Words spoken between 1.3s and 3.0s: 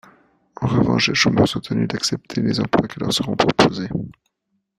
sont tenus d’accepter les emplois qui